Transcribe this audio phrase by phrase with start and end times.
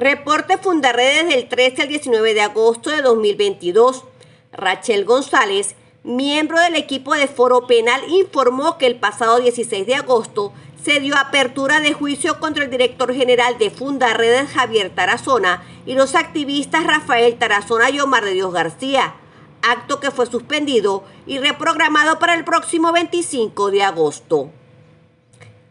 [0.00, 4.04] Reporte Fundarredes del 13 al 19 de agosto de 2022.
[4.50, 10.54] Rachel González, miembro del equipo de Foro Penal, informó que el pasado 16 de agosto
[10.82, 16.14] se dio apertura de juicio contra el director general de Fundarredes Javier Tarazona y los
[16.14, 19.16] activistas Rafael Tarazona y Omar de Dios García,
[19.60, 24.48] acto que fue suspendido y reprogramado para el próximo 25 de agosto.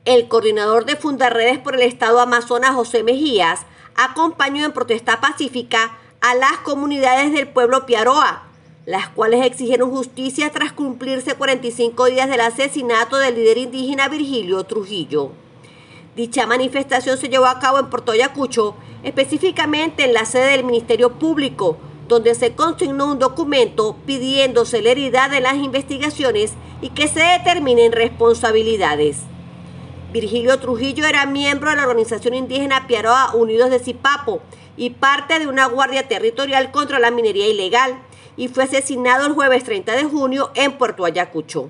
[0.06, 3.66] El coordinador de Fundarredes por el Estado Amazonas, José Mejías,
[4.00, 8.44] acompañó en protesta pacífica a las comunidades del pueblo Piaroa,
[8.86, 15.34] las cuales exigieron justicia tras cumplirse 45 días del asesinato del líder indígena Virgilio Trujillo.
[16.16, 21.20] Dicha manifestación se llevó a cabo en Puerto Ayacucho, específicamente en la sede del Ministerio
[21.20, 21.78] Público,
[22.08, 29.18] donde se consignó un documento pidiendo celeridad en las investigaciones y que se determinen responsabilidades.
[30.12, 34.42] Virgilio Trujillo era miembro de la organización indígena Piaroa Unidos de Zipapo
[34.76, 38.00] y parte de una guardia territorial contra la minería ilegal
[38.36, 41.70] y fue asesinado el jueves 30 de junio en Puerto Ayacucho.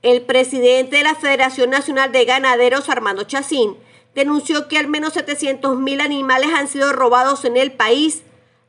[0.00, 3.76] El presidente de la Federación Nacional de Ganaderos, Armando Chacín,
[4.14, 8.22] denunció que al menos 700.000 animales han sido robados en el país.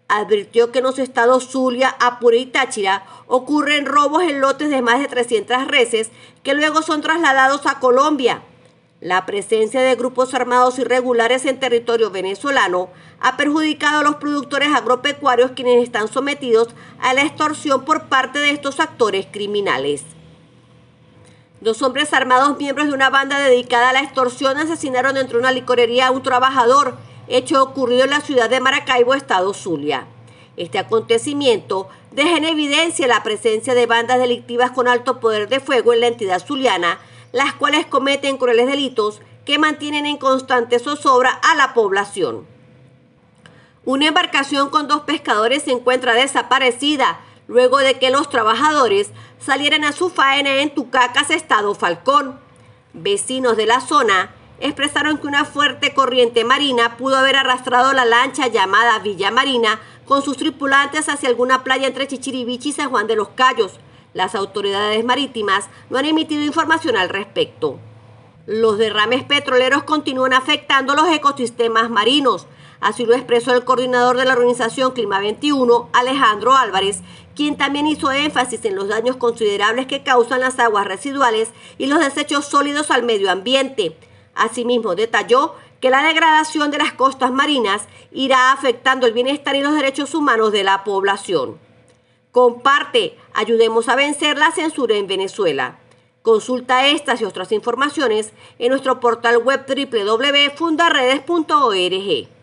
[0.09, 4.99] Advirtió que en los estados Zulia, Apure y Táchira ocurren robos en lotes de más
[4.99, 6.09] de 300 reses
[6.41, 8.41] que luego son trasladados a Colombia.
[9.01, 12.89] La presencia de grupos armados irregulares en territorio venezolano
[13.21, 18.49] ha perjudicado a los productores agropecuarios quienes están sometidos a la extorsión por parte de
[18.49, 20.03] estos actores criminales.
[21.61, 25.51] Dos hombres armados miembros de una banda dedicada a la extorsión asesinaron dentro de una
[25.51, 26.97] licorería a un trabajador,
[27.30, 30.08] hecho ocurrido en la ciudad de Maracaibo, estado Zulia.
[30.58, 35.94] Este acontecimiento deja en evidencia la presencia de bandas delictivas con alto poder de fuego
[35.94, 37.00] en la entidad zuliana,
[37.31, 42.45] las cuales cometen crueles delitos que mantienen en constante zozobra a la población.
[43.85, 49.91] Una embarcación con dos pescadores se encuentra desaparecida luego de que los trabajadores salieran a
[49.91, 52.40] su faena en Tucacas, estado Falcón.
[52.94, 58.47] Vecinos de la zona expresaron que una fuerte corriente marina pudo haber arrastrado la lancha
[58.47, 63.16] llamada Villa Marina con sus tripulantes hacia alguna playa entre Chichiribichi y San Juan de
[63.16, 63.80] los Cayos,
[64.14, 67.80] las autoridades marítimas no han emitido información al respecto.
[68.47, 72.47] Los derrames petroleros continúan afectando los ecosistemas marinos.
[72.81, 77.02] Así lo expresó el coordinador de la organización Clima 21, Alejandro Álvarez,
[77.36, 82.00] quien también hizo énfasis en los daños considerables que causan las aguas residuales y los
[82.00, 83.96] desechos sólidos al medio ambiente.
[84.39, 89.75] Asimismo, detalló que la degradación de las costas marinas irá afectando el bienestar y los
[89.75, 91.57] derechos humanos de la población.
[92.31, 95.79] Comparte, ayudemos a vencer la censura en Venezuela.
[96.22, 102.38] Consulta estas y otras informaciones en nuestro portal web www.fundaredes.org.